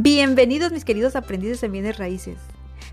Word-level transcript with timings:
Bienvenidos 0.00 0.70
mis 0.70 0.84
queridos 0.84 1.16
aprendices 1.16 1.60
en 1.64 1.72
bienes 1.72 1.98
raíces. 1.98 2.36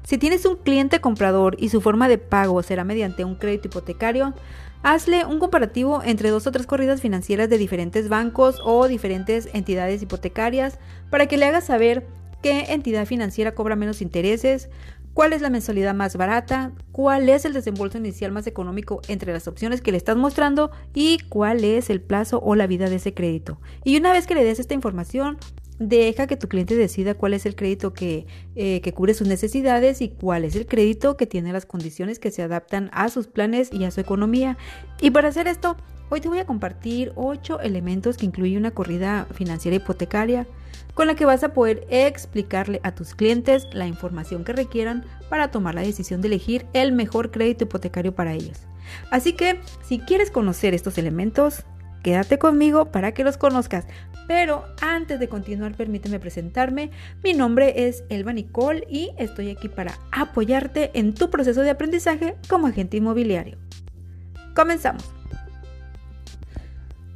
Si 0.01 0.17
tienes 0.17 0.43
un 0.43 0.55
cliente 0.55 1.01
comprador 1.01 1.56
y 1.59 1.70
su 1.70 1.79
forma 1.79 2.08
de 2.08 2.17
pago 2.17 2.63
será 2.63 2.83
mediante 2.83 3.24
un 3.24 3.35
crédito 3.35 3.67
hipotecario, 3.67 4.33
hazle 4.81 5.24
un 5.24 5.38
comparativo 5.38 6.02
entre 6.04 6.31
dos 6.31 6.47
o 6.47 6.52
tres 6.52 6.65
corridas 6.65 7.02
financieras 7.02 7.47
de 7.47 7.59
diferentes 7.59 8.09
bancos 8.09 8.59
o 8.63 8.88
diferentes 8.88 9.49
entidades 9.54 10.02
hipotecarias 10.02 10.79
para 11.11 11.27
que 11.27 11.38
le 11.38 11.45
hagas 11.45 11.65
saber 11.65 12.07
qué 12.41 12.73
entidad 12.73 13.05
financiera 13.05 13.53
cobra 13.53 13.75
menos 13.75 14.01
intereses, 14.01 14.69
cuál 15.13 15.33
es 15.33 15.43
la 15.43 15.51
mensualidad 15.51 15.93
más 15.93 16.17
barata, 16.17 16.71
cuál 16.91 17.29
es 17.29 17.45
el 17.45 17.53
desembolso 17.53 17.99
inicial 17.99 18.31
más 18.31 18.47
económico 18.47 19.01
entre 19.09 19.31
las 19.31 19.47
opciones 19.47 19.81
que 19.81 19.91
le 19.91 19.97
estás 19.97 20.17
mostrando 20.17 20.71
y 20.95 21.19
cuál 21.29 21.63
es 21.65 21.91
el 21.91 22.01
plazo 22.01 22.41
o 22.43 22.55
la 22.55 22.65
vida 22.65 22.89
de 22.89 22.95
ese 22.95 23.13
crédito. 23.13 23.59
Y 23.83 23.95
una 23.95 24.11
vez 24.11 24.25
que 24.25 24.33
le 24.33 24.43
des 24.43 24.59
esta 24.59 24.73
información, 24.73 25.38
deja 25.79 26.27
que 26.27 26.38
tu 26.38 26.47
cliente 26.47 26.75
decida 26.75 27.13
cuál 27.13 27.34
es 27.34 27.45
el 27.45 27.55
crédito 27.55 27.93
que, 27.93 28.25
eh, 28.55 28.81
que, 28.81 28.93
cubre 28.93 29.13
sus 29.13 29.27
necesidades 29.27 30.02
y 30.02 30.09
cuál 30.09 30.45
es 30.45 30.55
el 30.55 30.66
crédito 30.66 31.17
que 31.17 31.27
tiene 31.27 31.53
las 31.53 31.66
condiciones 31.66 32.20
que 32.20 32.31
se 32.31 32.41
adaptan 32.41 32.89
a 32.93 33.09
sus 33.09 33.27
planes 33.27 33.71
y 33.71 33.83
a 33.83 33.91
su 33.91 34.02
economía. 34.02 34.57
Y 35.02 35.11
para 35.11 35.30
hacer 35.30 35.47
esto, 35.47 35.75
hoy 36.09 36.21
te 36.21 36.30
voy 36.30 36.39
a 36.39 36.45
compartir 36.45 37.11
8 37.16 37.59
elementos 37.61 38.17
que 38.17 38.25
incluye 38.25 38.57
una 38.57 38.71
corrida 38.71 39.27
financiera 39.33 39.77
hipotecaria 39.77 40.47
con 40.93 41.07
la 41.07 41.16
que 41.16 41.25
vas 41.25 41.43
a 41.43 41.53
poder 41.53 41.85
explicarle 41.89 42.80
a 42.83 42.95
tus 42.95 43.16
clientes 43.16 43.67
la 43.73 43.85
información 43.85 44.44
que 44.44 44.53
requieran 44.53 45.03
para 45.30 45.52
tomar 45.52 45.75
la 45.75 45.81
decisión 45.81 46.21
de 46.21 46.27
elegir 46.30 46.66
el 46.73 46.94
mejor 46.94 47.31
crédito 47.31 47.66
hipotecario 47.66 48.16
para 48.16 48.33
ellos. 48.33 48.61
Así 49.11 49.33
que, 49.33 49.59
si 49.83 49.99
quieres 49.99 50.31
conocer 50.31 50.73
estos 50.73 50.97
elementos, 50.97 51.66
quédate 52.05 52.38
conmigo 52.38 52.91
para 52.91 53.16
que 53.16 53.23
los 53.23 53.36
conozcas. 53.36 53.88
Pero 54.27 54.64
antes 54.80 55.20
de 55.20 55.27
continuar, 55.27 55.73
permíteme 55.73 56.20
presentarme. 56.20 56.92
Mi 57.23 57.34
nombre 57.34 57.88
es 57.88 58.03
Elba 58.09 58.31
Nicole 58.31 58.86
y 58.88 59.09
estoy 59.17 59.50
aquí 59.50 59.70
para 59.70 59.97
apoyarte 60.12 60.92
en 60.94 61.16
tu 61.16 61.31
proceso 61.31 61.62
de 61.62 61.72
aprendizaje 61.72 62.36
como 62.47 62.67
agente 62.67 62.97
inmobiliario. 62.97 63.58
Comenzamos. 64.56 65.03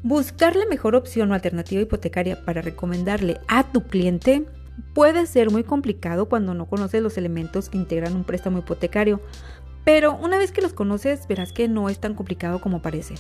Buscar 0.02 0.56
la 0.56 0.66
mejor 0.66 0.96
opción 0.96 1.30
o 1.30 1.36
alternativa 1.36 1.84
hipotecaria 1.84 2.44
para 2.44 2.64
recomendarle 2.64 3.40
a 3.48 3.72
tu 3.72 3.84
cliente 3.84 4.48
puede 4.96 5.28
ser 5.28 5.52
muy 5.52 5.64
complicado 5.64 6.30
cuando 6.30 6.56
no 6.56 6.66
conoces 6.66 7.04
los 7.04 7.16
elementos 7.20 7.70
que 7.70 7.78
integran 7.78 8.16
un 8.16 8.24
préstamo 8.24 8.58
hipotecario, 8.58 9.22
pero 9.86 10.16
una 10.16 10.40
vez 10.40 10.52
que 10.52 10.64
los 10.64 10.74
conoces 10.74 11.28
verás 11.28 11.54
que 11.54 11.68
no 11.68 11.90
es 11.90 12.00
tan 12.00 12.16
complicado 12.16 12.60
como 12.60 12.82
parece. 12.82 13.14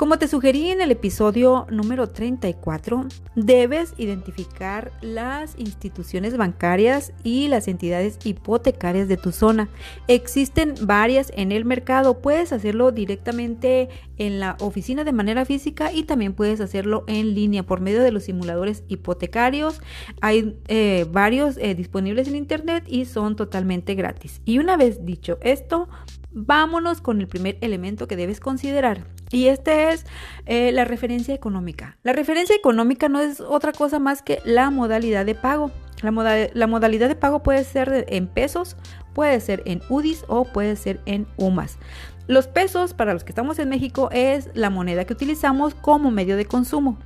Como 0.00 0.16
te 0.16 0.28
sugerí 0.28 0.70
en 0.70 0.80
el 0.80 0.92
episodio 0.92 1.66
número 1.70 2.08
34, 2.08 3.04
debes 3.34 3.92
identificar 3.98 4.92
las 5.02 5.54
instituciones 5.58 6.38
bancarias 6.38 7.12
y 7.22 7.48
las 7.48 7.68
entidades 7.68 8.18
hipotecarias 8.24 9.08
de 9.08 9.18
tu 9.18 9.30
zona. 9.30 9.68
Existen 10.08 10.72
varias 10.80 11.30
en 11.36 11.52
el 11.52 11.66
mercado. 11.66 12.22
Puedes 12.22 12.50
hacerlo 12.54 12.92
directamente 12.92 13.90
en 14.16 14.40
la 14.40 14.56
oficina 14.60 15.04
de 15.04 15.12
manera 15.12 15.44
física 15.44 15.92
y 15.92 16.04
también 16.04 16.32
puedes 16.32 16.62
hacerlo 16.62 17.04
en 17.06 17.34
línea 17.34 17.62
por 17.62 17.82
medio 17.82 18.02
de 18.02 18.10
los 18.10 18.24
simuladores 18.24 18.84
hipotecarios. 18.88 19.82
Hay 20.22 20.56
eh, 20.68 21.04
varios 21.12 21.58
eh, 21.58 21.74
disponibles 21.74 22.26
en 22.26 22.36
internet 22.36 22.84
y 22.86 23.04
son 23.04 23.36
totalmente 23.36 23.94
gratis. 23.96 24.40
Y 24.46 24.60
una 24.60 24.78
vez 24.78 25.04
dicho 25.04 25.36
esto, 25.42 25.90
vámonos 26.32 27.00
con 27.00 27.20
el 27.20 27.28
primer 27.28 27.58
elemento 27.60 28.06
que 28.06 28.16
debes 28.16 28.40
considerar. 28.40 29.04
Y 29.30 29.46
este 29.46 29.90
es 29.90 30.06
eh, 30.46 30.72
la 30.72 30.84
referencia 30.84 31.34
económica. 31.34 31.96
La 32.02 32.12
referencia 32.12 32.56
económica 32.56 33.08
no 33.08 33.20
es 33.20 33.40
otra 33.40 33.72
cosa 33.72 33.98
más 33.98 34.22
que 34.22 34.40
la 34.44 34.70
modalidad 34.70 35.24
de 35.24 35.34
pago. 35.34 35.70
La, 36.02 36.48
la 36.52 36.66
modalidad 36.66 37.08
de 37.08 37.14
pago 37.14 37.42
puede 37.42 37.62
ser 37.64 38.06
en 38.08 38.26
pesos, 38.26 38.76
puede 39.12 39.38
ser 39.40 39.62
en 39.66 39.82
UDIs 39.88 40.24
o 40.28 40.44
puede 40.44 40.76
ser 40.76 41.00
en 41.06 41.26
UMAS. 41.36 41.78
Los 42.26 42.46
pesos, 42.46 42.94
para 42.94 43.12
los 43.12 43.24
que 43.24 43.32
estamos 43.32 43.58
en 43.58 43.68
México, 43.68 44.08
es 44.12 44.50
la 44.54 44.70
moneda 44.70 45.04
que 45.04 45.12
utilizamos 45.12 45.74
como 45.74 46.10
medio 46.10 46.36
de 46.36 46.46
consumo. 46.46 46.98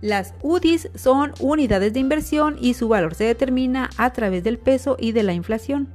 Las 0.00 0.34
UDIs 0.42 0.90
son 0.94 1.32
unidades 1.40 1.92
de 1.92 2.00
inversión 2.00 2.56
y 2.60 2.74
su 2.74 2.88
valor 2.88 3.14
se 3.14 3.24
determina 3.24 3.90
a 3.96 4.12
través 4.12 4.44
del 4.44 4.58
peso 4.58 4.96
y 4.98 5.12
de 5.12 5.22
la 5.22 5.34
inflación. 5.34 5.88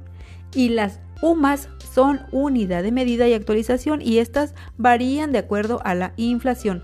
Y 0.54 0.70
las 0.70 1.00
UMAS 1.22 1.68
son 1.94 2.20
unidad 2.30 2.82
de 2.82 2.92
medida 2.92 3.26
y 3.28 3.34
actualización 3.34 4.02
y 4.02 4.18
estas 4.18 4.54
varían 4.76 5.32
de 5.32 5.38
acuerdo 5.38 5.80
a 5.84 5.94
la 5.94 6.12
inflación. 6.16 6.82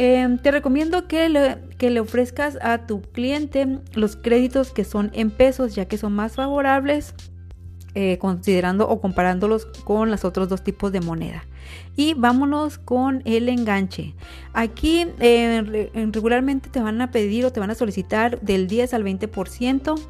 Em, 0.00 0.38
te 0.38 0.52
recomiendo 0.52 1.08
que 1.08 1.28
le, 1.28 2.00
ofrezcas 2.00 2.56
a 2.62 2.86
tu 2.86 3.02
cliente 3.02 3.80
los 3.94 4.14
créditos 4.14 4.70
que 4.70 4.84
son 4.84 5.10
en 5.12 5.30
pesos 5.30 5.74
ya 5.74 5.86
que 5.86 5.98
son 5.98 6.12
más 6.12 6.36
favorables 6.36 7.14
eh, 7.94 8.16
considerando 8.18 8.88
o 8.88 9.00
comparándolos 9.00 9.66
con 9.84 10.12
los 10.12 10.24
otros 10.24 10.48
dos 10.48 10.62
tipos 10.62 10.92
de 10.92 11.00
moneda. 11.00 11.44
Y 11.96 12.14
vámonos 12.14 12.78
con 12.78 13.22
el 13.24 13.48
enganche. 13.48 14.14
Aquí 14.52 15.04
eh, 15.18 15.90
regularmente 16.12 16.68
te 16.70 16.80
van 16.80 17.00
a 17.00 17.10
pedir 17.10 17.44
o 17.44 17.52
te 17.52 17.58
van 17.58 17.70
a 17.70 17.74
solicitar 17.74 18.40
del 18.40 18.68
10 18.68 18.94
al 18.94 19.02
20%. 19.02 20.00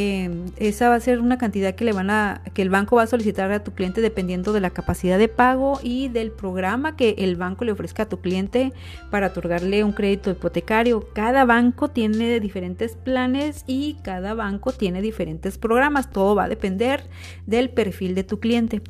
Em, 0.00 0.44
esa 0.58 0.88
va 0.88 0.94
a 0.94 1.00
ser 1.00 1.18
una 1.18 1.38
cantidad 1.38 1.74
que 1.74 1.84
le 1.84 1.92
van 1.92 2.08
a 2.08 2.40
que 2.54 2.62
el 2.62 2.70
banco 2.70 2.94
va 2.94 3.02
a 3.02 3.06
solicitar 3.08 3.50
a 3.50 3.64
tu 3.64 3.72
cliente 3.72 4.00
dependiendo 4.00 4.52
de 4.52 4.60
la 4.60 4.70
capacidad 4.70 5.18
de 5.18 5.26
pago 5.26 5.80
y 5.82 6.06
del 6.06 6.30
programa 6.30 6.94
que 6.94 7.16
el 7.18 7.34
banco 7.34 7.64
le 7.64 7.72
ofrezca 7.72 8.04
a 8.04 8.08
tu 8.08 8.20
cliente 8.20 8.72
para 9.10 9.26
otorgarle 9.26 9.82
un 9.82 9.90
crédito 9.90 10.30
hipotecario. 10.30 11.08
Cada 11.14 11.44
banco 11.44 11.88
tiene 11.88 12.38
diferentes 12.38 12.94
planes 12.94 13.64
y 13.66 13.94
cada 14.04 14.34
banco 14.34 14.70
tiene 14.70 15.02
diferentes 15.02 15.58
programas. 15.58 16.10
Todo 16.10 16.36
va 16.36 16.44
a 16.44 16.48
depender 16.48 17.02
del 17.46 17.68
perfil 17.68 18.14
de 18.14 18.22
tu 18.22 18.38
cliente. 18.38 18.82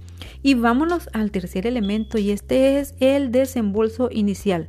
Y 0.42 0.56
vámonos 0.56 1.08
al 1.14 1.30
tercer 1.30 1.66
elemento 1.66 2.18
y 2.18 2.32
este 2.32 2.80
es 2.80 2.94
el 3.00 3.32
desembolso 3.32 4.10
inicial. 4.12 4.68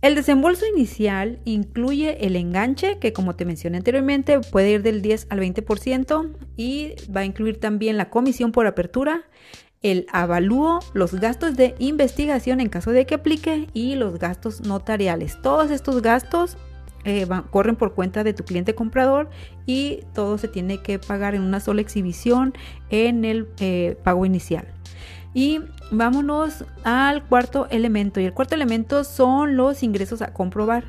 El 0.00 0.14
desembolso 0.14 0.64
inicial 0.64 1.40
incluye 1.44 2.24
el 2.24 2.36
enganche, 2.36 2.98
que 3.00 3.12
como 3.12 3.34
te 3.34 3.44
mencioné 3.44 3.78
anteriormente 3.78 4.38
puede 4.38 4.70
ir 4.70 4.82
del 4.82 5.02
10 5.02 5.26
al 5.30 5.40
20% 5.40 6.36
y 6.56 6.94
va 7.14 7.22
a 7.22 7.24
incluir 7.24 7.58
también 7.58 7.96
la 7.96 8.08
comisión 8.08 8.52
por 8.52 8.68
apertura, 8.68 9.24
el 9.82 10.06
avalúo, 10.12 10.78
los 10.94 11.14
gastos 11.14 11.56
de 11.56 11.74
investigación 11.80 12.60
en 12.60 12.68
caso 12.68 12.92
de 12.92 13.06
que 13.06 13.16
aplique 13.16 13.66
y 13.74 13.96
los 13.96 14.20
gastos 14.20 14.60
notariales. 14.60 15.36
Todos 15.42 15.72
estos 15.72 16.00
gastos 16.00 16.56
eh, 17.04 17.26
corren 17.50 17.74
por 17.74 17.94
cuenta 17.94 18.22
de 18.22 18.34
tu 18.34 18.44
cliente 18.44 18.76
comprador 18.76 19.30
y 19.66 20.04
todo 20.14 20.38
se 20.38 20.46
tiene 20.46 20.80
que 20.80 21.00
pagar 21.00 21.34
en 21.34 21.42
una 21.42 21.58
sola 21.58 21.80
exhibición 21.80 22.54
en 22.90 23.24
el 23.24 23.48
eh, 23.58 23.96
pago 24.04 24.24
inicial. 24.24 24.68
Y 25.38 25.60
vámonos 25.92 26.64
al 26.82 27.22
cuarto 27.22 27.68
elemento. 27.70 28.18
Y 28.18 28.24
el 28.24 28.34
cuarto 28.34 28.56
elemento 28.56 29.04
son 29.04 29.56
los 29.56 29.84
ingresos 29.84 30.20
a 30.20 30.32
comprobar. 30.32 30.82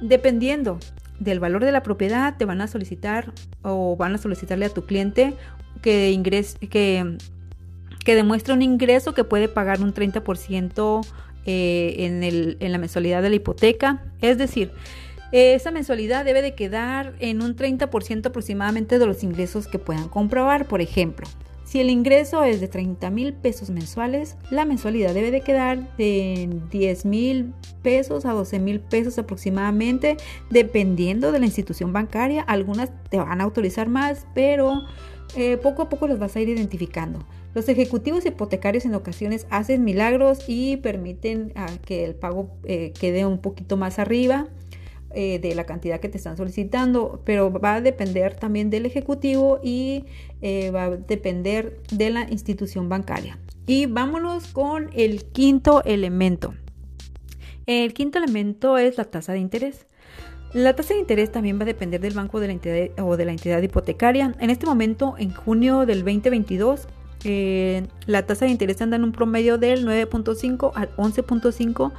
Dependiendo 0.00 0.78
del 1.18 1.38
valor 1.38 1.62
de 1.62 1.70
la 1.70 1.82
propiedad, 1.82 2.38
te 2.38 2.46
van 2.46 2.62
a 2.62 2.66
solicitar 2.66 3.34
o 3.60 3.94
van 3.94 4.14
a 4.14 4.18
solicitarle 4.18 4.64
a 4.64 4.70
tu 4.70 4.86
cliente 4.86 5.34
que 5.82 6.12
ingrese, 6.12 6.56
que, 6.68 7.18
que 8.06 8.14
demuestre 8.14 8.54
un 8.54 8.62
ingreso 8.62 9.12
que 9.12 9.24
puede 9.24 9.48
pagar 9.48 9.82
un 9.82 9.92
30% 9.92 11.06
eh, 11.44 11.94
en, 11.98 12.22
el, 12.22 12.56
en 12.60 12.72
la 12.72 12.78
mensualidad 12.78 13.20
de 13.20 13.28
la 13.28 13.36
hipoteca. 13.36 14.02
Es 14.22 14.38
decir, 14.38 14.72
esa 15.30 15.72
mensualidad 15.72 16.24
debe 16.24 16.40
de 16.40 16.54
quedar 16.54 17.12
en 17.18 17.42
un 17.42 17.54
30% 17.54 18.28
aproximadamente 18.28 18.98
de 18.98 19.04
los 19.04 19.22
ingresos 19.22 19.66
que 19.66 19.78
puedan 19.78 20.08
comprobar. 20.08 20.64
Por 20.64 20.80
ejemplo, 20.80 21.26
si 21.68 21.80
el 21.80 21.90
ingreso 21.90 22.44
es 22.44 22.62
de 22.62 22.68
30 22.68 23.10
mil 23.10 23.34
pesos 23.34 23.68
mensuales, 23.68 24.38
la 24.50 24.64
mensualidad 24.64 25.12
debe 25.12 25.30
de 25.30 25.42
quedar 25.42 25.94
de 25.98 26.48
10 26.70 27.04
mil 27.04 27.52
pesos 27.82 28.24
a 28.24 28.32
12 28.32 28.58
mil 28.58 28.80
pesos 28.80 29.18
aproximadamente, 29.18 30.16
dependiendo 30.48 31.30
de 31.30 31.40
la 31.40 31.44
institución 31.44 31.92
bancaria. 31.92 32.40
Algunas 32.40 32.90
te 33.10 33.18
van 33.18 33.42
a 33.42 33.44
autorizar 33.44 33.90
más, 33.90 34.26
pero 34.34 34.84
eh, 35.36 35.58
poco 35.58 35.82
a 35.82 35.88
poco 35.90 36.06
los 36.06 36.18
vas 36.18 36.36
a 36.36 36.40
ir 36.40 36.48
identificando. 36.48 37.26
Los 37.52 37.68
ejecutivos 37.68 38.24
hipotecarios 38.24 38.86
en 38.86 38.94
ocasiones 38.94 39.46
hacen 39.50 39.84
milagros 39.84 40.44
y 40.48 40.78
permiten 40.78 41.52
que 41.84 42.06
el 42.06 42.14
pago 42.14 42.48
eh, 42.64 42.94
quede 42.98 43.26
un 43.26 43.40
poquito 43.40 43.76
más 43.76 43.98
arriba. 43.98 44.48
Eh, 45.14 45.38
de 45.38 45.54
la 45.54 45.64
cantidad 45.64 46.00
que 46.00 46.10
te 46.10 46.18
están 46.18 46.36
solicitando, 46.36 47.22
pero 47.24 47.50
va 47.50 47.76
a 47.76 47.80
depender 47.80 48.34
también 48.34 48.68
del 48.68 48.84
ejecutivo 48.84 49.58
y 49.62 50.04
eh, 50.42 50.70
va 50.70 50.84
a 50.84 50.90
depender 50.90 51.80
de 51.90 52.10
la 52.10 52.30
institución 52.30 52.90
bancaria. 52.90 53.38
Y 53.66 53.86
vámonos 53.86 54.48
con 54.48 54.90
el 54.92 55.24
quinto 55.24 55.82
elemento. 55.84 56.54
El 57.64 57.94
quinto 57.94 58.18
elemento 58.18 58.76
es 58.76 58.98
la 58.98 59.04
tasa 59.04 59.32
de 59.32 59.38
interés. 59.38 59.86
La 60.52 60.76
tasa 60.76 60.92
de 60.92 61.00
interés 61.00 61.32
también 61.32 61.58
va 61.58 61.62
a 61.62 61.66
depender 61.66 62.02
del 62.02 62.12
banco 62.12 62.38
de 62.38 62.48
la 62.48 62.52
entidad 62.52 62.88
o 63.02 63.16
de 63.16 63.24
la 63.24 63.32
entidad 63.32 63.62
hipotecaria. 63.62 64.34
En 64.40 64.50
este 64.50 64.66
momento, 64.66 65.14
en 65.18 65.32
junio 65.32 65.86
del 65.86 66.04
2022, 66.04 66.86
eh, 67.24 67.86
la 68.06 68.26
tasa 68.26 68.44
de 68.44 68.52
interés 68.52 68.80
anda 68.80 68.96
en 68.96 69.04
un 69.04 69.12
promedio 69.12 69.58
del 69.58 69.86
9.5 69.86 70.72
al 70.74 70.94
11.5 70.96 71.92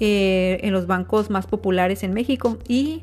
eh, 0.00 0.58
en 0.62 0.72
los 0.72 0.86
bancos 0.86 1.30
más 1.30 1.46
populares 1.46 2.02
en 2.02 2.12
México 2.12 2.58
y 2.68 3.02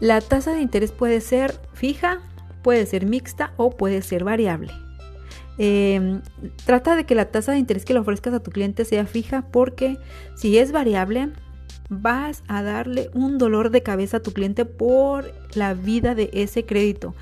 la 0.00 0.20
tasa 0.20 0.52
de 0.52 0.60
interés 0.60 0.92
puede 0.92 1.20
ser 1.20 1.58
fija 1.72 2.20
puede 2.62 2.86
ser 2.86 3.06
mixta 3.06 3.52
o 3.56 3.70
puede 3.70 4.02
ser 4.02 4.24
variable. 4.24 4.72
Em, 5.56 6.22
trata 6.64 6.96
de 6.96 7.04
que 7.04 7.14
la 7.14 7.26
tasa 7.26 7.52
de 7.52 7.58
interés 7.58 7.84
que 7.84 7.92
le 7.92 8.00
ofrezcas 8.00 8.34
a 8.34 8.40
tu 8.40 8.50
cliente 8.50 8.84
sea 8.84 9.06
fija 9.06 9.44
porque 9.52 9.98
si 10.34 10.58
es 10.58 10.72
variable, 10.72 11.28
vas 11.88 12.42
a 12.48 12.62
darle 12.62 13.10
un 13.14 13.38
dolor 13.38 13.70
de 13.70 13.82
cabeza 13.82 14.16
a 14.16 14.22
tu 14.22 14.32
cliente 14.32 14.64
por 14.64 15.32
la 15.54 15.74
vida 15.74 16.16
de 16.16 16.30
ese 16.32 16.64
crédito. 16.64 17.14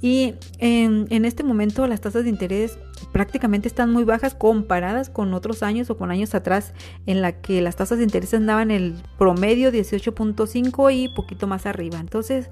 Y 0.00 0.34
en, 0.58 1.24
este 1.24 1.42
momento 1.42 1.86
las 1.86 2.00
tasas 2.00 2.24
de 2.24 2.30
interés 2.30 2.78
prácticamente 3.12 3.68
están 3.68 3.92
muy 3.92 4.04
bajas 4.04 4.34
comparadas 4.34 5.10
con 5.10 5.34
otros 5.34 5.62
años 5.62 5.90
o 5.90 5.96
con 5.96 6.10
años 6.10 6.34
atrás 6.34 6.72
en 7.06 7.22
la 7.22 7.32
que 7.32 7.60
las 7.62 7.76
tasas 7.76 7.98
de 7.98 8.04
interés 8.04 8.34
andaban 8.34 8.70
el 8.70 8.94
promedio 9.18 9.70
18.5 9.70 10.94
y 10.94 11.08
poquito 11.08 11.46
más 11.46 11.66
arriba. 11.66 11.98
Entonces 11.98 12.50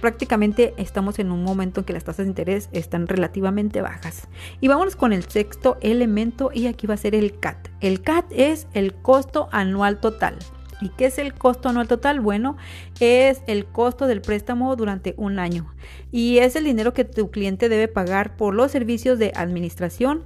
prácticamente 0.00 0.74
estamos 0.76 1.18
en 1.18 1.32
un 1.32 1.42
momento 1.42 1.80
en 1.80 1.86
que 1.86 1.92
las 1.92 2.04
tasas 2.04 2.26
de 2.26 2.30
interés 2.30 2.68
están 2.72 3.06
relativamente 3.06 3.80
bajas. 3.80 4.28
Y 4.60 4.68
vámonos 4.68 4.96
con 4.96 5.12
el 5.12 5.24
sexto 5.24 5.78
elemento 5.80 6.50
y 6.52 6.66
aquí 6.66 6.86
va 6.86 6.94
a 6.94 6.98
ser 6.98 7.14
el 7.14 7.38
CAT. 7.38 7.68
El 7.80 8.02
CAT 8.02 8.26
es 8.30 8.66
el 8.74 8.94
costo 8.94 9.48
anual 9.52 10.00
total. 10.00 10.36
¿Y 10.80 10.90
qué 10.90 11.06
es 11.06 11.18
el 11.18 11.34
costo 11.34 11.68
anual 11.68 11.88
total? 11.88 12.20
Bueno, 12.20 12.56
es 13.00 13.42
el 13.46 13.66
costo 13.66 14.06
del 14.06 14.20
préstamo 14.20 14.76
durante 14.76 15.14
un 15.16 15.38
año 15.38 15.72
y 16.12 16.38
es 16.38 16.56
el 16.56 16.64
dinero 16.64 16.94
que 16.94 17.04
tu 17.04 17.30
cliente 17.30 17.68
debe 17.68 17.88
pagar 17.88 18.36
por 18.36 18.54
los 18.54 18.70
servicios 18.70 19.18
de 19.18 19.32
administración, 19.34 20.24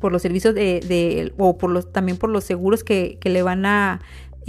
por 0.00 0.12
los 0.12 0.22
servicios 0.22 0.54
de, 0.54 1.32
o 1.38 1.56
por 1.56 1.70
los, 1.70 1.92
también 1.92 2.18
por 2.18 2.30
los 2.30 2.44
seguros 2.44 2.82
que, 2.84 3.18
que 3.20 3.30
le 3.30 3.42
van 3.42 3.66
a 3.66 4.00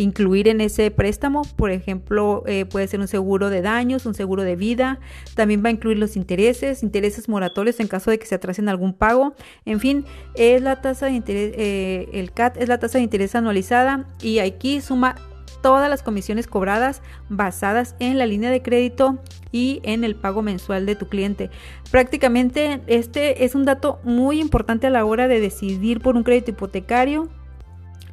incluir 0.02 0.48
en 0.48 0.62
ese 0.62 0.92
préstamo. 0.92 1.44
Por 1.56 1.72
ejemplo, 1.72 2.44
eh, 2.48 2.66
puede 2.66 2.88
ser 2.88 3.00
un 3.00 3.08
seguro 3.08 3.50
de 3.50 3.62
daños, 3.62 4.06
un 4.06 4.14
seguro 4.14 4.44
de 4.44 4.56
vida. 4.56 5.00
También 5.36 5.64
va 5.64 5.70
a 5.70 5.72
incluir 5.72 5.98
los 5.98 6.16
intereses, 6.16 6.84
intereses 6.84 7.30
moratorios 7.30 7.80
en 7.80 7.88
caso 7.88 8.12
de 8.12 8.20
que 8.20 8.26
se 8.26 8.36
atrasen 8.36 8.70
algún 8.70 8.94
pago. 8.94 9.34
En 9.66 9.80
fin, 9.80 10.06
es 10.36 10.62
la 10.62 10.82
tasa 10.82 11.08
de 11.08 11.14
interés, 11.14 11.54
eh, 11.58 12.10
el 12.14 12.32
CAT 12.32 12.58
es 12.58 12.68
la 12.68 12.80
tasa 12.80 12.98
de 12.98 13.04
interés 13.04 13.36
anualizada 13.36 14.08
y 14.22 14.40
aquí 14.40 14.82
suma 14.82 15.16
todas 15.62 15.90
las 15.90 16.02
comisiones 16.02 16.48
cobradas 16.48 17.02
basadas 17.30 17.96
en 18.00 18.18
la 18.18 18.26
línea 18.26 18.50
de 18.50 18.62
crédito 18.62 19.20
y 19.52 19.80
en 19.84 20.04
el 20.04 20.16
pago 20.16 20.42
mensual 20.42 20.86
de 20.86 20.96
tu 20.96 21.08
cliente. 21.08 21.50
Prácticamente 21.92 22.82
este 22.88 23.46
es 23.46 23.54
un 23.54 23.66
dato 23.66 24.00
muy 24.04 24.40
importante 24.40 24.88
a 24.88 24.90
la 24.90 25.06
hora 25.06 25.28
de 25.28 25.40
decidir 25.40 26.02
por 26.02 26.16
un 26.16 26.24
crédito 26.24 26.52
hipotecario 26.52 27.30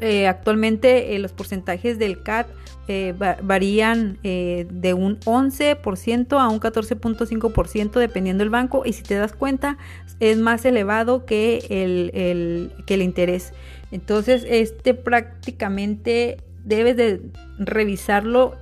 eh, 0.00 0.28
actualmente 0.28 1.16
eh, 1.16 1.18
los 1.18 1.32
porcentajes 1.32 1.98
del 1.98 2.22
CAT 2.22 2.46
eh, 2.86 3.14
varían 3.42 4.18
de 4.22 4.94
un 4.94 5.20
11% 5.20 6.40
a 6.40 6.48
un 6.48 6.60
14.5% 6.60 7.90
dependiendo 7.98 8.42
del 8.42 8.50
banco 8.50 8.82
y 8.86 8.94
si 8.94 9.02
te 9.02 9.14
das 9.16 9.34
cuenta 9.34 9.76
es 10.20 10.38
más 10.38 10.64
elevado 10.64 11.26
que 11.26 11.66
el, 11.68 12.72
que 12.86 12.96
interés. 12.96 13.52
Entonces 13.90 14.46
este 14.48 14.94
prácticamente 14.94 16.38
debes 16.64 16.96
de 16.96 17.20
revisarlo 17.58 18.56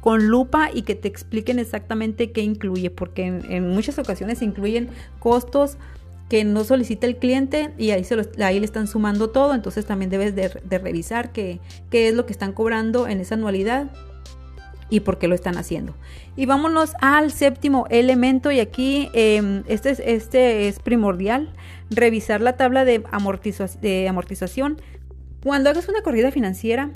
con 0.00 0.28
lupa 0.28 0.70
y 0.72 0.82
que 0.82 0.94
te 0.94 1.08
expliquen 1.08 1.58
exactamente 1.58 2.30
qué 2.32 2.42
incluye 2.42 2.90
porque 2.90 3.24
en, 3.24 3.50
en 3.50 3.68
muchas 3.68 3.98
ocasiones 3.98 4.42
incluyen 4.42 4.90
costos 5.18 5.76
que 6.32 6.44
no 6.44 6.64
solicita 6.64 7.06
el 7.06 7.18
cliente 7.18 7.74
y 7.76 7.90
ahí, 7.90 8.04
se 8.04 8.16
ahí 8.42 8.58
le 8.58 8.64
están 8.64 8.86
sumando 8.86 9.28
todo, 9.28 9.52
entonces 9.52 9.84
también 9.84 10.10
debes 10.10 10.34
de, 10.34 10.78
revisar 10.78 11.30
qué, 11.30 11.60
qué 11.90 12.08
es 12.08 12.14
lo 12.14 12.24
que 12.24 12.32
están 12.32 12.54
cobrando 12.54 13.06
en 13.06 13.20
esa 13.20 13.34
anualidad 13.34 13.90
y 14.88 15.00
por 15.00 15.18
qué 15.18 15.28
lo 15.28 15.34
están 15.34 15.58
haciendo. 15.58 15.94
Y 16.34 16.46
vámonos 16.46 16.94
al 17.02 17.32
séptimo 17.32 17.86
elemento 17.90 18.50
y 18.50 18.60
aquí 18.60 19.10
em, 19.12 19.62
este, 19.68 19.90
es, 19.90 20.00
este 20.00 20.68
es 20.68 20.78
primordial, 20.78 21.52
revisar 21.90 22.40
la 22.40 22.56
tabla 22.56 22.86
de 22.86 23.04
amortización. 23.10 24.80
Cuando 25.42 25.68
hagas 25.68 25.86
una 25.90 26.00
corrida 26.00 26.30
financiera, 26.30 26.92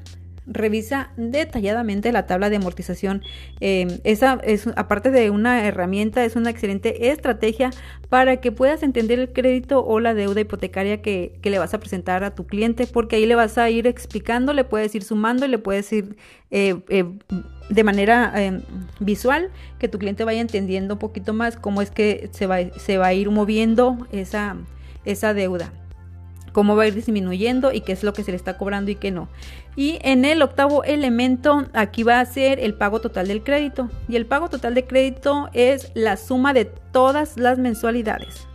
revisa 0.46 1.10
detalladamente 1.16 2.12
la 2.12 2.26
tabla 2.26 2.50
de 2.50 2.56
amortización. 2.56 3.22
Em, 3.60 3.88
esa 4.04 4.38
es, 4.44 4.66
aparte 4.76 5.10
de 5.10 5.30
una 5.30 5.66
herramienta, 5.66 6.24
es 6.24 6.36
una 6.36 6.50
excelente 6.50 7.10
estrategia 7.10 7.70
para 8.08 8.40
que 8.40 8.52
puedas 8.52 8.82
entender 8.82 9.18
el 9.18 9.32
crédito 9.32 9.84
o 9.84 10.00
la 10.00 10.14
deuda 10.14 10.40
hipotecaria 10.40 11.02
que, 11.02 11.38
le 11.42 11.58
vas 11.58 11.74
a 11.74 11.78
presentar 11.78 12.24
a 12.24 12.34
tu 12.34 12.46
cliente, 12.46 12.86
porque 12.86 13.16
ahí 13.16 13.26
le 13.26 13.36
vas 13.36 13.56
a 13.56 13.70
ir 13.70 13.86
explicando, 13.86 14.52
le 14.52 14.64
puedes 14.64 14.94
ir 14.94 15.04
sumando 15.04 15.46
y 15.46 15.48
le 15.48 15.58
puedes 15.58 15.92
ir 15.92 16.16
eh, 16.50 16.76
eh, 16.88 17.04
de 17.70 17.84
manera 17.84 18.32
visual 19.00 19.50
que 19.78 19.88
tu 19.88 19.98
cliente 19.98 20.24
vaya 20.24 20.40
entendiendo 20.40 20.94
un 20.94 20.98
poquito 20.98 21.34
más 21.34 21.56
cómo 21.56 21.82
es 21.82 21.90
que 21.90 22.28
se 22.32 22.46
va, 22.46 22.58
se 22.78 22.98
va 22.98 23.06
a 23.06 23.14
ir 23.14 23.30
moviendo 23.30 24.06
esa, 24.12 24.56
esa 25.04 25.34
deuda 25.34 25.72
cómo 26.56 26.74
va 26.74 26.84
a 26.84 26.86
ir 26.86 26.94
disminuyendo 26.94 27.70
y 27.70 27.82
qué 27.82 27.92
es 27.92 28.02
lo 28.02 28.14
que 28.14 28.24
se 28.24 28.30
le 28.30 28.38
está 28.38 28.56
cobrando 28.56 28.90
y 28.90 28.94
qué 28.94 29.10
no. 29.10 29.28
Y 29.76 29.98
en 30.00 30.24
el 30.24 30.40
octavo 30.40 30.84
elemento, 30.84 31.66
aquí 31.74 32.02
va 32.02 32.18
a 32.18 32.24
ser 32.24 32.60
el 32.60 32.72
pago 32.72 32.98
total 32.98 33.28
del 33.28 33.42
crédito. 33.42 33.90
Y 34.08 34.16
el 34.16 34.24
pago 34.24 34.48
total 34.48 34.72
de 34.72 34.86
crédito 34.86 35.50
es 35.52 35.90
la 35.92 36.16
suma 36.16 36.54
de 36.54 36.64
todas 36.64 37.36
las 37.36 37.58
mensualidades. 37.58 38.48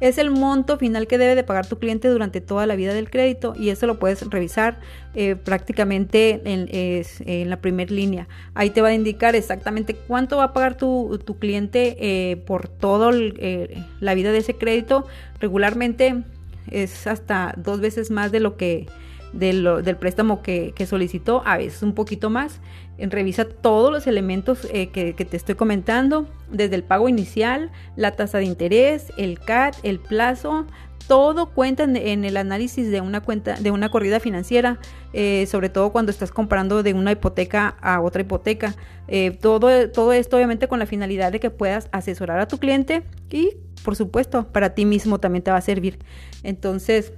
Es 0.00 0.16
el 0.16 0.30
monto 0.30 0.78
final 0.78 1.06
que 1.06 1.18
debe 1.18 1.34
de 1.34 1.44
pagar 1.44 1.66
tu 1.66 1.78
cliente 1.78 2.08
durante 2.08 2.40
toda 2.40 2.64
la 2.64 2.76
vida 2.76 2.94
del 2.94 3.10
crédito 3.10 3.52
y 3.54 3.68
eso 3.68 3.86
lo 3.86 3.98
puedes 3.98 4.22
revisar 4.30 4.78
eh, 5.14 5.36
prácticamente 5.36 6.40
en, 6.46 7.50
la 7.50 7.60
primera 7.60 7.92
línea. 7.92 8.26
Ahí 8.54 8.70
te 8.70 8.80
va 8.80 8.88
a 8.88 8.94
indicar 8.94 9.36
exactamente 9.36 9.92
cuánto 9.92 10.38
va 10.38 10.44
a 10.44 10.52
pagar 10.54 10.78
tu, 10.78 11.20
cliente 11.38 11.98
eh, 12.00 12.36
por 12.38 12.68
toda 12.68 13.10
eh, 13.12 13.84
la 14.00 14.14
vida 14.14 14.32
de 14.32 14.38
ese 14.38 14.54
crédito. 14.54 15.06
Regularmente 15.40 16.24
es 16.72 17.06
hasta 17.06 17.54
dos 17.56 17.80
veces 17.80 18.10
más 18.10 18.32
de 18.32 18.40
lo 18.40 18.56
que 18.56 18.86
del 19.32 19.96
préstamo 19.98 20.42
que, 20.42 20.74
solicitó, 20.86 21.42
a 21.44 21.56
veces 21.56 21.82
un 21.82 21.94
poquito 21.94 22.30
más. 22.30 22.60
Revisa 22.98 23.44
todos 23.44 23.92
los 23.92 24.06
elementos 24.06 24.66
eh, 24.72 24.88
que, 24.88 25.12
te 25.12 25.36
estoy 25.36 25.54
comentando, 25.54 26.26
desde 26.50 26.74
el 26.74 26.82
pago 26.82 27.08
inicial, 27.08 27.70
la 27.94 28.12
tasa 28.12 28.38
de 28.38 28.44
interés, 28.44 29.12
el 29.16 29.38
CAT, 29.38 29.76
el 29.84 30.00
plazo, 30.00 30.66
todo 31.08 31.46
cuenta 31.46 31.84
en, 31.84 32.24
el 32.24 32.36
análisis 32.36 32.90
de 32.90 33.00
una 33.00 33.22
cuenta, 33.22 33.54
de 33.54 33.70
una 33.70 33.88
corrida 33.88 34.20
financiera, 34.20 34.78
eh, 35.12 35.46
sobre 35.46 35.70
todo 35.70 35.90
cuando 35.90 36.10
estás 36.10 36.30
comprando 36.30 36.82
de 36.82 36.92
una 36.92 37.12
hipoteca 37.12 37.76
a 37.80 38.00
otra 38.00 38.22
hipoteca. 38.22 38.74
Eh, 39.08 39.30
todo, 39.30 39.90
todo 39.90 40.12
esto 40.12 40.36
obviamente 40.36 40.68
con 40.68 40.78
la 40.78 40.86
finalidad 40.86 41.32
de 41.32 41.40
que 41.40 41.50
puedas 41.50 41.88
asesorar 41.92 42.40
a 42.40 42.46
tu 42.48 42.58
cliente 42.58 43.04
y 43.30 43.56
por 43.82 43.96
supuesto 43.96 44.48
para 44.52 44.74
ti 44.74 44.84
mismo 44.84 45.18
también 45.18 45.42
te 45.42 45.50
va 45.50 45.56
a 45.56 45.62
servir. 45.62 45.98
Entonces, 46.42 47.14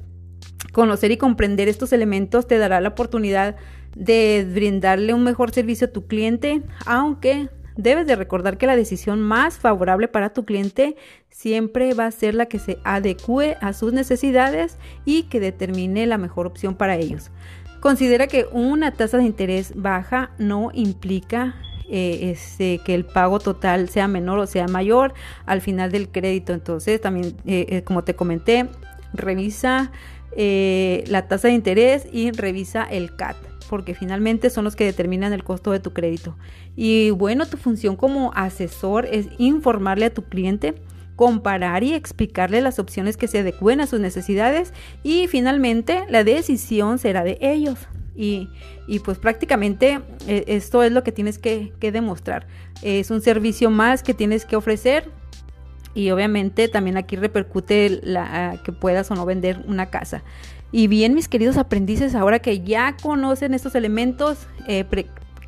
conocer 0.73 1.11
y 1.11 1.17
comprender 1.17 1.69
estos 1.69 1.93
elementos 1.93 2.47
te 2.47 2.59
dará 2.59 2.81
la 2.81 2.91
oportunidad 2.91 3.57
de 3.97 4.47
brindarle 4.53 5.15
un 5.15 5.25
mejor 5.25 5.51
servicio 5.51 5.89
a 5.89 5.91
tu 5.91 6.07
cliente, 6.07 6.63
aunque 6.87 7.49
debes 7.77 8.07
de 8.07 8.17
recordar 8.17 8.59
que 8.59 8.67
la 8.67 8.77
decisión 8.77 9.21
más 9.21 9.59
favorable 9.59 10.09
para 10.09 10.33
tu 10.33 10.45
cliente 10.45 10.97
siempre 11.31 11.95
va 11.95 12.07
a 12.07 12.11
ser 12.11 12.35
la 12.35 12.47
que 12.47 12.59
se 12.59 12.79
adecue 12.85 13.57
a 13.61 13.73
sus 13.73 13.93
necesidades 13.93 14.77
y 15.05 15.25
que 15.25 15.41
determine 15.41 16.07
la 16.07 16.19
mejor 16.19 16.47
opción 16.47 16.75
para 16.75 16.97
ellos. 16.97 17.31
Considera 17.81 18.27
que 18.27 18.47
una 18.53 18.93
tasa 18.93 19.17
de 19.17 19.25
interés 19.25 19.73
baja 19.75 20.31
no 20.39 20.71
implica 20.75 21.55
eh, 21.89 22.31
este, 22.31 22.79
que 22.85 22.95
el 22.95 23.05
pago 23.05 23.41
total 23.41 23.89
sea 23.89 24.07
menor 24.07 24.39
o 24.39 24.47
sea 24.47 24.69
mayor 24.69 25.15
al 25.47 25.61
final 25.61 25.91
del 25.91 26.09
crédito. 26.09 26.53
Entonces, 26.53 27.01
también, 27.01 27.35
eh, 27.47 27.67
eh, 27.69 27.83
como 27.83 28.05
te 28.05 28.15
comenté, 28.15 28.69
revisa 29.13 29.93
la 30.37 31.27
tasa 31.29 31.49
de 31.49 31.55
interés 31.55 32.07
y 32.13 32.31
revisa 32.31 32.85
el 32.85 33.17
CAT 33.17 33.37
porque 33.71 33.95
finalmente 33.95 34.51
son 34.51 34.65
los 34.65 34.75
que 34.75 34.85
determinan 34.85 35.33
el 35.33 35.45
costo 35.45 35.71
de 35.71 35.79
tu 35.79 35.93
crédito. 35.93 36.37
Y 36.75 37.11
bueno, 37.11 37.47
tu 37.47 37.57
función 37.57 37.95
como 37.95 38.33
asesor 38.35 39.07
es 39.07 39.29
informarle 39.39 40.07
a 40.07 40.13
tu 40.13 40.25
cliente, 40.25 40.75
comparar 41.15 41.85
y 41.85 41.95
explicarle 41.95 42.63
las 42.63 42.81
opciones 42.81 43.17
que 43.17 43.29
se 43.29 43.39
adecúen 43.39 43.81
a 43.81 43.87
sus 43.87 44.01
necesidades 44.01 44.75
y 45.05 45.29
finalmente 45.29 46.05
la 46.09 46.25
decisión 46.25 46.99
será 46.99 47.23
de 47.23 47.39
ellos. 47.41 47.79
Y, 48.17 48.49
pues 49.05 49.19
prácticamente 49.19 50.01
eh, 50.27 50.45
esto 50.49 50.83
es 50.83 50.91
lo 50.91 51.05
que 51.05 51.13
tienes 51.13 51.39
que, 51.39 51.73
demostrar. 51.81 52.49
Es 52.83 53.13
un 53.13 53.21
servicio 53.21 53.71
más 53.71 54.03
que 54.03 54.15
tienes 54.15 54.45
que 54.45 54.57
ofrecer 54.57 55.09
y 55.95 56.11
obviamente 56.11 56.69
también 56.69 56.97
aquí 56.97 57.17
repercute 57.17 58.01
la, 58.03 58.61
que 58.65 58.73
puedas 58.73 59.11
o 59.11 59.15
no 59.15 59.27
vender 59.27 59.63
una 59.67 59.87
casa. 59.87 60.23
Y 60.73 60.87
bien, 60.87 61.15
mis 61.15 61.29
queridos 61.29 61.57
aprendices, 61.57 62.15
ahora 62.15 62.39
que 62.39 62.61
ya 62.61 62.97
conocen 63.03 63.55
estos 63.55 63.75
elementos, 63.75 64.47
eh, 64.69 64.85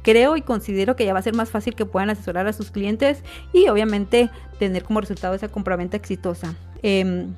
creo 0.03 0.37
y 0.37 0.43
considero 0.43 0.97
que 0.97 1.05
ya 1.05 1.13
va 1.13 1.21
a 1.21 1.23
ser 1.23 1.35
más 1.35 1.51
fácil 1.51 1.75
que 1.75 1.87
puedan 1.87 2.11
asesorar 2.11 2.47
a 2.49 2.53
sus 2.53 2.71
clientes 2.71 3.23
y 3.53 3.69
obviamente 3.69 4.31
tener 4.59 4.83
como 4.83 5.01
resultado 5.01 5.35
esa 5.35 5.49
compraventa 5.49 5.97
exitosa. 5.97 6.55
Em, 6.83 7.35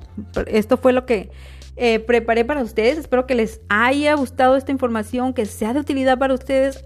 esto 0.47 0.79
fue 0.79 0.95
lo 0.95 1.05
que 1.05 1.31
eh, 1.77 2.01
preparé 2.01 2.45
para 2.45 2.63
ustedes. 2.63 2.99
Espero 2.99 3.27
que 3.27 3.35
les 3.35 3.61
haya 3.69 4.15
gustado 4.15 4.57
esta 4.57 4.73
información, 4.73 5.35
que 5.35 5.45
sea 5.45 5.75
de 5.75 5.81
utilidad 5.81 6.19
para 6.19 6.33
ustedes. 6.33 6.85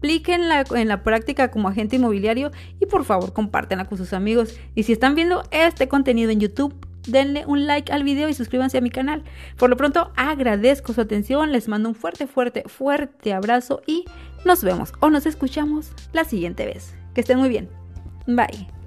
Aplíquenla 0.00 0.64
en 0.74 0.88
la 0.88 1.02
práctica 1.02 1.50
como 1.50 1.68
agente 1.68 1.96
inmobiliario 1.96 2.50
y 2.80 2.86
por 2.86 3.04
favor 3.04 3.34
compártenla 3.34 3.84
con 3.84 3.98
sus 3.98 4.14
amigos. 4.14 4.58
Y 4.74 4.84
si 4.84 4.92
están 4.92 5.14
viendo 5.14 5.42
este 5.50 5.88
contenido 5.88 6.30
en 6.30 6.40
YouTube, 6.40 6.74
denle 7.06 7.44
un 7.46 7.66
like 7.66 7.92
al 7.92 8.02
video 8.02 8.30
y 8.30 8.34
suscríbanse 8.34 8.78
a 8.78 8.80
mi 8.80 8.90
canal. 8.90 9.22
Por 9.58 9.68
lo 9.68 9.76
pronto, 9.76 10.10
agradezco 10.16 10.94
su 10.94 11.02
atención, 11.02 11.52
les 11.52 11.68
mando 11.68 11.90
un 11.90 11.94
fuerte, 11.94 12.26
fuerte, 12.26 12.64
fuerte 12.66 13.34
abrazo 13.34 13.82
y 13.86 14.06
nos 14.46 14.64
vemos 14.64 14.94
o 15.00 15.10
nos 15.10 15.26
escuchamos 15.26 15.92
la 16.14 16.24
siguiente 16.24 16.64
vez. 16.64 16.94
Que 17.14 17.20
estén 17.20 17.38
muy 17.38 17.50
bien. 17.50 17.68
Bye. 18.26 18.79